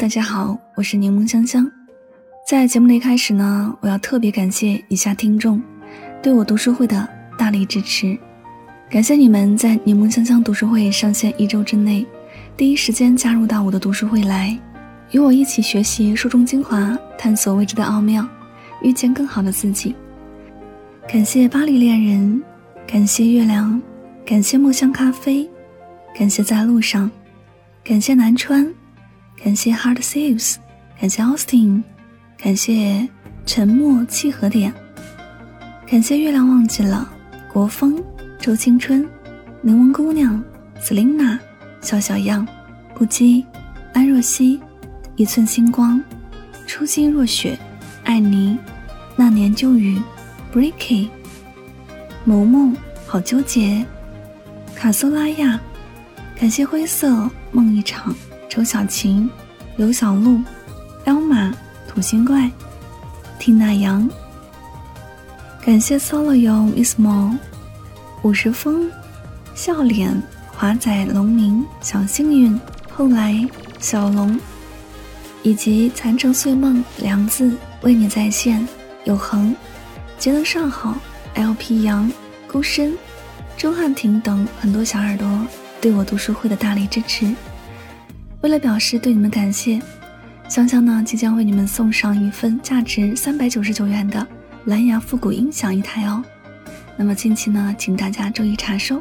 [0.00, 1.70] 大家好，我是柠檬香香。
[2.48, 5.62] 在节目的一开始呢，我要特别感谢以下听众
[6.22, 8.18] 对我读书会的大力支持。
[8.88, 12.06] 感谢你们在柠檬香香读书会上线一周之内，
[12.56, 14.58] 第一时间加入到我的读书会来，
[15.10, 18.26] 与我一起学习书中精华，探索未知的奥妙，
[18.80, 19.94] 遇见更好的自己。
[21.06, 22.42] 感谢巴黎恋人，
[22.86, 23.78] 感谢月亮，
[24.24, 25.46] 感谢墨香咖啡，
[26.16, 27.10] 感谢在路上，
[27.84, 28.66] 感谢南川。
[29.42, 30.56] 感谢 Hard Saves，
[31.00, 31.82] 感谢 Austin，
[32.36, 33.08] 感谢
[33.46, 34.72] 沉默契合点，
[35.88, 37.10] 感谢月亮忘记了
[37.52, 38.02] 国风
[38.38, 39.08] 周青春
[39.62, 40.42] 柠檬姑娘
[40.80, 41.38] Selina
[41.80, 42.46] 小小样
[42.94, 43.44] 不羁
[43.94, 44.60] 安若曦
[45.16, 46.02] 一寸星光
[46.66, 47.58] 初心若雪
[48.04, 48.58] 爱你
[49.16, 50.00] 那年旧雨
[50.52, 51.08] Breaky
[52.24, 53.84] 萌萌好纠结
[54.76, 55.58] 卡索拉亚
[56.38, 58.14] 感谢灰色梦一场。
[58.50, 59.30] 周小晴、
[59.76, 60.40] 刘小璐、
[61.04, 61.54] 彪马、
[61.86, 62.50] 土星怪、
[63.38, 64.10] 听那阳，
[65.64, 67.38] 感谢 Solo Yo Miss Mo、
[68.22, 68.90] 五十风、
[69.54, 72.60] 笑脸、华仔、龙明、小幸运、
[72.92, 74.36] 后来、小龙，
[75.44, 78.66] 以及残城碎梦、梁子、为你在线、
[79.04, 79.54] 有恒、
[80.18, 80.96] 节能上好、
[81.36, 82.10] LP 杨、
[82.48, 82.98] 孤身、
[83.56, 85.46] 周汉庭等很多小耳朵
[85.80, 87.32] 对我读书会的大力支持。
[88.42, 89.78] 为了表示对你们感谢，
[90.48, 94.26] 香香呢即将为你们送上一份价值三百九十九元的
[94.64, 96.24] 蓝牙复古音响一台哦。
[96.96, 98.98] 那么近期呢，请大家注意查收。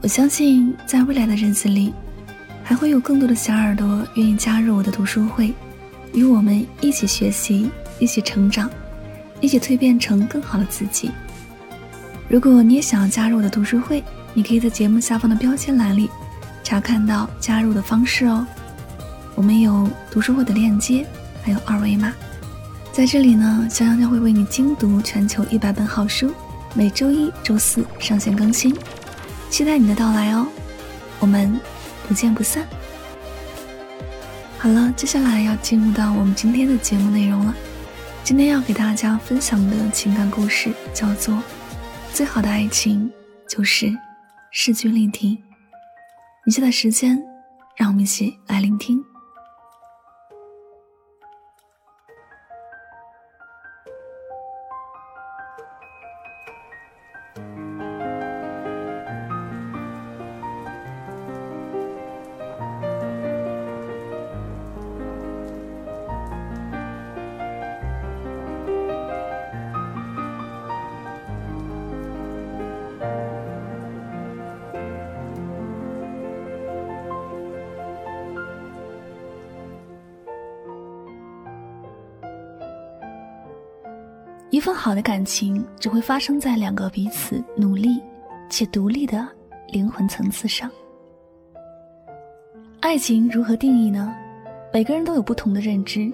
[0.00, 1.92] 我相信在未来的日子里，
[2.62, 5.52] 还会有更多的小耳朵愿意加入我的读书会，
[6.12, 7.68] 与我们一起学习，
[7.98, 8.70] 一起成长，
[9.40, 11.10] 一起蜕变成更好的自己。
[12.28, 16.08] 如果你也想要加入我的读书会，你可以在节目下方的标签栏里。
[16.66, 18.44] 查看到加入的方式哦，
[19.36, 21.06] 我们有读书会的链接，
[21.44, 22.12] 还有二维码。
[22.90, 26.34] 在这里呢，香香将会为你精读全球一百本好书，
[26.74, 28.76] 每周一、周四上线更新，
[29.48, 30.44] 期待你的到来哦。
[31.20, 31.56] 我们
[32.08, 32.66] 不见不散。
[34.58, 37.54] 好了，接下来要进入到我们今天的节目内容了。
[38.24, 41.32] 今天要给大家分享的情感故事叫做
[42.12, 43.08] 《最好的爱情
[43.48, 43.96] 就是
[44.50, 45.36] 势均力敌》。
[46.46, 47.20] 以下的时间，
[47.76, 49.02] 让我们一起来聆听。
[84.50, 88.00] 一份好的感情只会发生在两个彼此努力
[88.48, 89.26] 且独立的
[89.68, 90.70] 灵魂层次上。
[92.80, 94.14] 爱情如何定义呢？
[94.72, 96.12] 每个人都有不同的认知，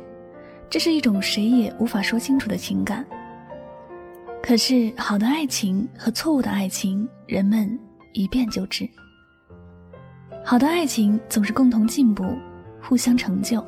[0.71, 3.05] 这是一种谁也无法说清楚的情感。
[4.43, 7.79] 可是，好的爱情和错误的爱情，人们
[8.15, 8.89] 一辨就知。
[10.45, 12.25] 好的爱情总是共同进步，
[12.81, 13.65] 互相成就，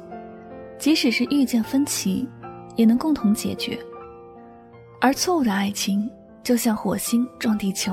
[0.78, 2.26] 即使是遇见分歧，
[2.76, 3.78] 也能共同解决。
[5.04, 6.10] 而错误的爱情
[6.42, 7.92] 就像火星撞地球，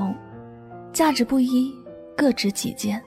[0.94, 1.70] 价值不一，
[2.16, 2.98] 各执己见。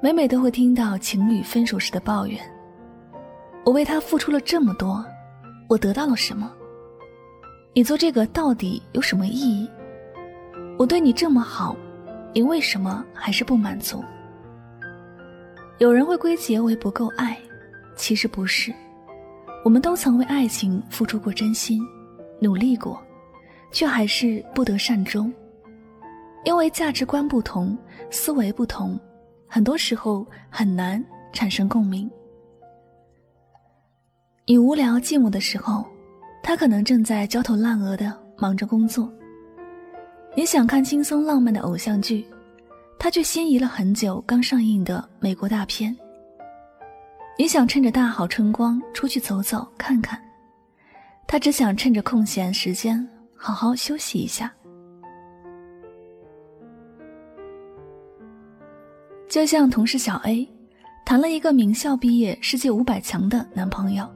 [0.00, 2.40] 每每都会听到情侣分手时的抱怨
[3.66, 5.04] ：“我为他付出了这么多，
[5.68, 6.52] 我得到了什么？
[7.74, 9.68] 你做这个到底有什么意义？
[10.78, 11.74] 我对你这么好，
[12.32, 14.04] 你为什么还是不满足？”
[15.78, 17.36] 有人会归结为不够爱，
[17.96, 18.72] 其实不是，
[19.64, 21.82] 我们都曾为爱情付出过真心。
[22.42, 23.00] 努力过，
[23.70, 25.32] 却还是不得善终，
[26.44, 27.78] 因为价值观不同，
[28.10, 28.98] 思维不同，
[29.46, 31.02] 很多时候很难
[31.32, 32.10] 产生共鸣。
[34.44, 35.86] 你无聊寂寞的时候，
[36.42, 39.08] 他可能正在焦头烂额的忙着工作。
[40.34, 42.26] 你想看轻松浪漫的偶像剧，
[42.98, 45.96] 他却心仪了很久刚上映的美国大片。
[47.38, 50.20] 你想趁着大好春光出去走走看看，
[51.32, 54.52] 他只想趁着空闲时间好好休息一下。
[59.30, 60.46] 就像同事小 A，
[61.06, 64.06] 谈了一个名校毕业、世界五百强的男朋友，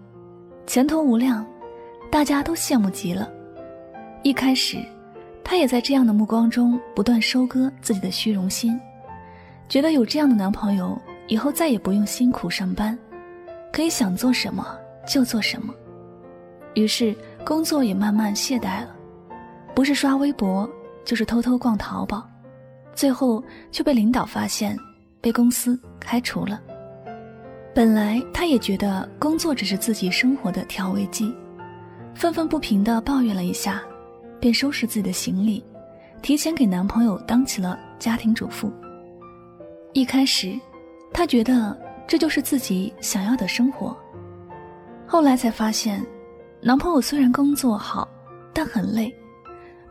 [0.66, 1.46] 前途无量，
[2.10, 3.32] 大家都羡慕极了。
[4.22, 4.76] 一开始，
[5.42, 8.78] 她也在这样的目光中不断收割自己的虚荣心，
[9.70, 12.98] 觉得有这样的男朋友，以后再也不用辛苦上班，
[13.72, 14.78] 可以想做什么
[15.08, 15.72] 就做什么。
[16.76, 18.94] 于是工作也慢慢懈怠了，
[19.74, 20.68] 不是刷微博，
[21.06, 22.22] 就是偷偷逛淘宝，
[22.94, 23.42] 最后
[23.72, 24.78] 却被领导发现。
[25.18, 26.60] 被公司开除了。
[27.74, 31.34] 本来他也觉得工作只是自己生活的调味剂，
[32.14, 33.82] 愤愤不平地抱怨了一下，
[34.38, 35.64] 便收拾自己的行李，
[36.22, 38.70] 提前给男朋友当起了家庭主妇。
[39.94, 40.56] 一开始，
[41.12, 41.76] 她觉得
[42.06, 43.96] 这就是自己想要的生活。
[45.08, 46.06] 后来才发现，
[46.62, 48.08] 男朋友虽然工作好，
[48.52, 49.14] 但很累，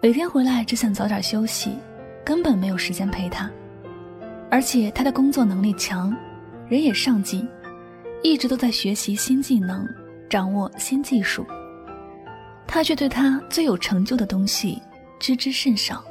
[0.02, 1.78] 每天回来只想早点休息，
[2.24, 3.50] 根本没有时间陪她。
[4.50, 6.16] 而且他的工作能力强，
[6.68, 7.48] 人也上进，
[8.24, 9.88] 一直都在学习新技能，
[10.30, 11.46] 掌握新技术。
[12.68, 14.82] 他却对他最有成就的东西
[15.20, 16.04] 知之甚少，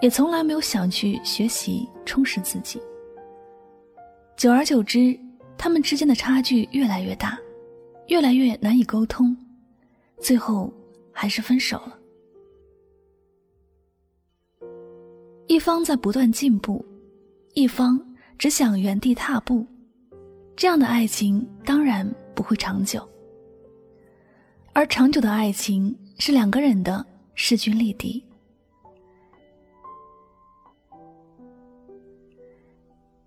[0.00, 2.80] 也从来没有想去学习充实自己。
[4.36, 5.18] 久而久之，
[5.56, 7.38] 他们之间的差距越来越大，
[8.08, 9.36] 越来越难以沟通，
[10.20, 10.72] 最后
[11.12, 11.98] 还是分手了。
[15.46, 16.84] 一方在不断进步。
[17.54, 18.00] 一方
[18.38, 19.66] 只想原地踏步，
[20.54, 23.06] 这样的爱情当然不会长久。
[24.72, 28.24] 而长久的爱情是两个人的势均力敌。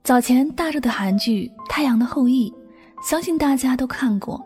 [0.05, 2.49] 早前大热的韩剧《太阳的后裔》，
[3.07, 4.41] 相信大家都看过，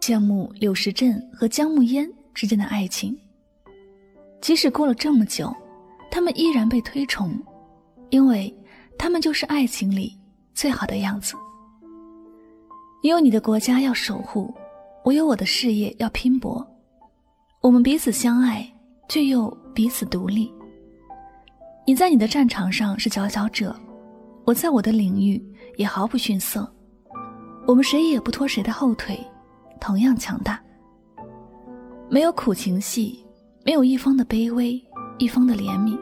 [0.00, 3.16] 羡慕柳时镇和姜暮烟之间的爱情。
[4.40, 5.54] 即使过了这么久，
[6.10, 7.36] 他们依然被推崇。
[8.10, 8.54] 因为，
[8.96, 10.16] 他们就是爱情里
[10.54, 11.34] 最好的样子。
[13.02, 14.54] 你有你的国家要守护，
[15.04, 16.64] 我有我的事业要拼搏。
[17.60, 18.64] 我们彼此相爱，
[19.08, 20.52] 却又彼此独立。
[21.84, 23.74] 你在你的战场上是佼佼者，
[24.44, 25.44] 我在我的领域
[25.76, 26.72] 也毫不逊色。
[27.66, 29.18] 我们谁也不拖谁的后腿，
[29.80, 30.60] 同样强大。
[32.08, 33.24] 没有苦情戏，
[33.64, 34.80] 没有一方的卑微，
[35.18, 35.98] 一方的怜悯。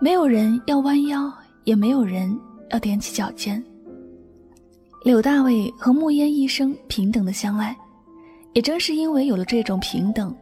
[0.00, 1.32] 没有人要弯腰，
[1.64, 2.38] 也没有人
[2.70, 3.62] 要踮起脚尖。
[5.04, 7.76] 柳大卫和穆烟一生平等的相爱，
[8.54, 10.34] 也正是因为有了这种平等，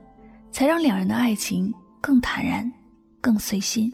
[0.52, 2.70] 才让两人的爱情更坦然，
[3.20, 3.92] 更随心。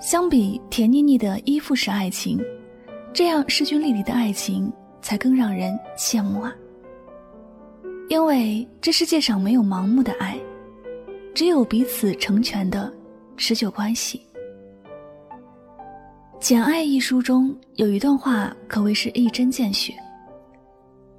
[0.00, 2.40] 相比甜腻腻的依附式爱情，
[3.12, 6.52] 这样势均力敌的爱情才更让人羡慕啊！
[8.12, 10.38] 因为这世界上没有盲目的爱，
[11.34, 12.92] 只有彼此成全的。
[13.38, 14.20] 持久关系，
[16.38, 19.94] 《简爱》一书中有一段话可谓是一针见血：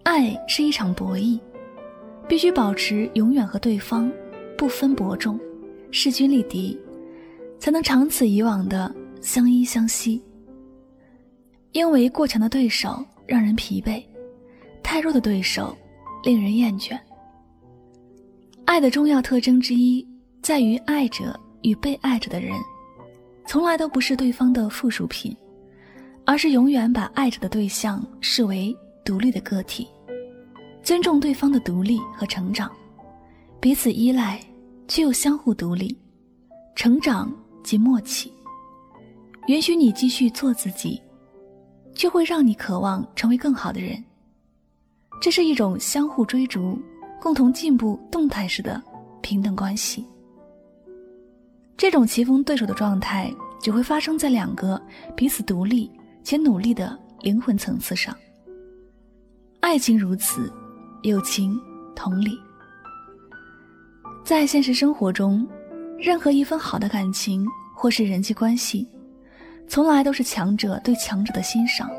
[0.03, 1.39] 爱是一场博弈，
[2.27, 4.09] 必须保持永远和对方
[4.55, 5.39] 不分伯仲、
[5.89, 6.79] 势均力敌，
[7.57, 10.21] 才能长此以往的相依相惜。
[11.71, 14.03] 因为过强的对手让人疲惫，
[14.83, 15.75] 太弱的对手
[16.23, 16.99] 令人厌倦。
[18.65, 20.07] 爱的重要特征之一
[20.41, 21.39] 在于爱者。
[21.63, 22.51] 与被爱着的人，
[23.47, 25.33] 从来都不是对方的附属品，
[26.25, 28.75] 而是永远把爱着的对象视为
[29.05, 29.87] 独立的个体，
[30.81, 32.69] 尊重对方的独立和成长，
[33.61, 34.37] 彼此依赖
[34.89, 35.97] 却又相互独立，
[36.75, 38.29] 成长即默契，
[39.47, 41.01] 允许你继续做自己，
[41.93, 44.03] 就会让你渴望成为更好的人。
[45.23, 46.77] 这是一种相互追逐、
[47.17, 48.83] 共同进步、动态式的
[49.21, 50.05] 平等关系。
[51.77, 54.79] 这种棋逢对手的状态，只会发生在两个
[55.15, 55.89] 彼此独立
[56.25, 58.13] 且努力的灵魂层次上。
[59.61, 60.51] 爱情如此，
[61.03, 61.57] 友情
[61.95, 62.37] 同理。
[64.25, 65.47] 在现实生活中，
[65.97, 68.85] 任何一份好的感情或是人际关系，
[69.69, 71.89] 从来都是强者对强者的欣赏，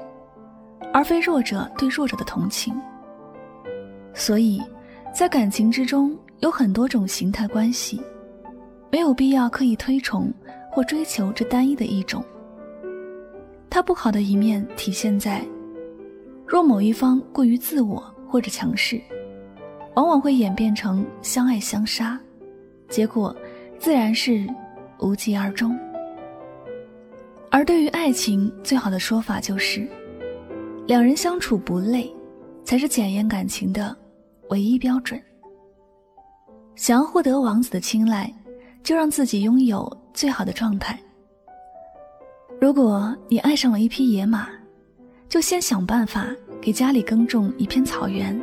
[0.92, 2.78] 而非弱者对弱者的同情。
[4.14, 4.62] 所以，
[5.12, 8.00] 在感情之中有很多种形态关系。
[8.90, 10.32] 没有必要刻意推崇
[10.70, 12.24] 或追求这单一的一种。
[13.68, 15.44] 它不好的一面体现在，
[16.46, 19.00] 若某一方过于自我或者强势，
[19.96, 22.16] 往往会演变成相爱相杀，
[22.88, 23.34] 结果
[23.80, 24.46] 自然是
[25.00, 25.76] 无疾而终。
[27.50, 29.88] 而对于爱情，最好的说法就是，
[30.86, 32.08] 两人相处不累，
[32.62, 33.96] 才是检验感情的
[34.54, 35.20] 唯一标准。
[36.76, 38.32] 想要获得王子的青睐，
[38.84, 40.96] 就让自己拥有最好的状态。
[42.60, 44.48] 如果你爱上了一匹野马，
[45.28, 46.28] 就先想办法
[46.62, 48.40] 给家里耕种一片草原。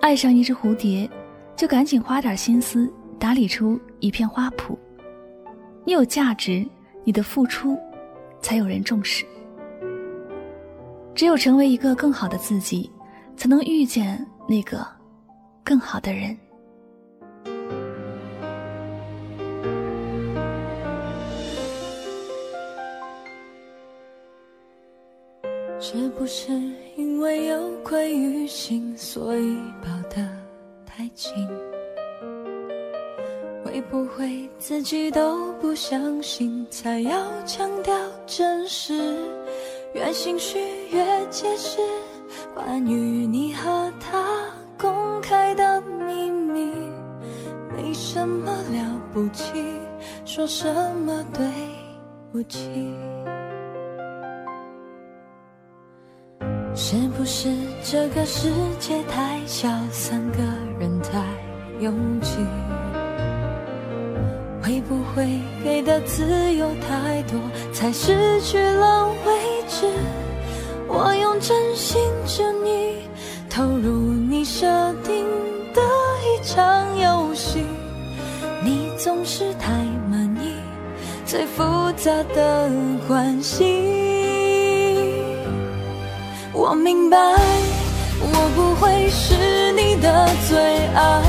[0.00, 1.10] 爱上一只蝴蝶，
[1.56, 2.88] 就赶紧花点心思
[3.18, 4.76] 打理出一片花圃。
[5.84, 6.64] 你有价值，
[7.02, 7.76] 你的付出
[8.40, 9.26] 才有人重视。
[11.12, 12.88] 只有成为一个更好的自己，
[13.36, 14.86] 才能遇见那个
[15.64, 16.36] 更好的人。
[25.78, 26.52] 是不是
[26.96, 30.26] 因为有愧于心，所以抱得
[30.84, 31.32] 太紧？
[33.64, 37.94] 会不会自己都不相信，才要强调
[38.26, 39.16] 真实？
[39.94, 40.58] 越心虚
[40.90, 41.78] 越解释，
[42.54, 44.35] 关于你和他
[48.26, 49.52] 什么了不起，
[50.24, 50.66] 说什
[51.06, 51.46] 么对
[52.32, 52.58] 不起？
[56.74, 57.48] 是不是
[57.84, 60.38] 这个世界太小，三个
[60.80, 61.22] 人太
[61.78, 62.38] 拥挤？
[64.60, 67.38] 会不会给的自由太多，
[67.72, 69.86] 才失去了位置？
[70.88, 73.08] 我用真心真意
[73.48, 74.66] 投入你设
[75.04, 75.24] 定
[75.72, 75.80] 的
[76.24, 77.25] 一场游戏，
[79.06, 79.70] 总是太
[80.10, 80.56] 满意
[81.24, 82.68] 最复杂的
[83.06, 83.62] 关系。
[86.52, 87.16] 我明白，
[88.18, 90.58] 我不会是你的最
[90.92, 91.22] 爱，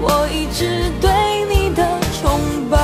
[0.00, 1.10] 我一直对
[1.50, 1.84] 你的
[2.22, 2.38] 崇
[2.70, 2.78] 拜，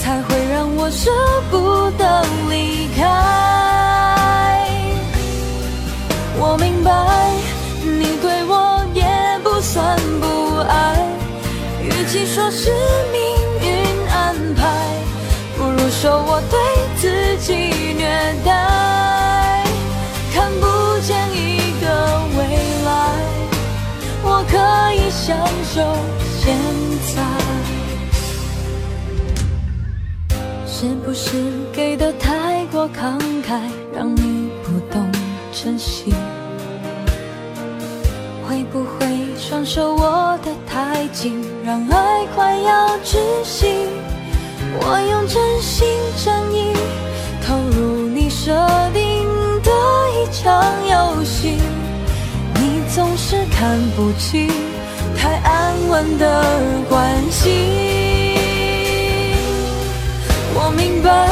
[0.00, 1.10] 才会让我舍
[1.50, 3.67] 不得离开。
[12.10, 12.70] 其说是
[13.12, 13.20] 命
[13.60, 13.68] 运
[14.08, 14.64] 安排，
[15.58, 16.58] 不如说我对
[16.96, 17.52] 自己
[17.98, 18.08] 虐
[18.42, 19.62] 待。
[20.32, 20.66] 看不
[21.00, 21.86] 见一个
[22.34, 22.38] 未
[22.86, 22.90] 来，
[24.24, 24.56] 我可
[24.94, 25.84] 以享受
[26.40, 26.56] 现
[27.14, 27.20] 在，
[30.66, 31.28] 是不是
[31.74, 33.60] 给的太过慷慨，
[33.94, 35.06] 让你不懂
[35.52, 36.14] 珍惜？
[38.48, 43.66] 会不会双手握得太紧，让爱快要窒息？
[44.80, 45.88] 我用真心
[46.24, 46.72] 真意
[47.44, 48.54] 投入你设
[48.94, 49.26] 定
[49.64, 49.72] 的
[50.14, 51.58] 一场游戏。
[52.54, 54.52] 你总是看不起
[55.16, 56.44] 太安稳的
[56.88, 58.36] 关系。
[60.54, 61.28] 我明白，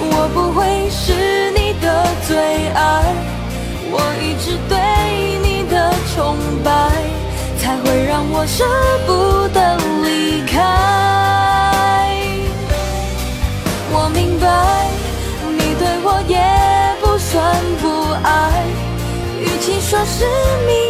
[0.00, 2.36] 我不会是你的最
[2.74, 3.14] 爱，
[3.92, 4.76] 我一直对
[5.40, 6.95] 你的崇拜，
[7.84, 8.64] 会让我舍
[9.06, 10.54] 不得离开。
[13.92, 14.46] 我明白，
[15.50, 16.36] 你对我也
[17.00, 17.34] 不算
[17.80, 17.84] 不
[18.22, 18.28] 爱。
[19.40, 20.24] 与其说是
[20.66, 20.85] 命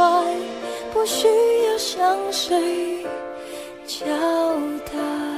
[0.00, 0.36] 爱，
[0.92, 1.28] 不需
[1.66, 3.04] 要向谁
[3.86, 4.06] 交
[4.86, 5.29] 代。